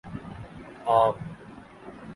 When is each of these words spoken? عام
عام 0.87 1.15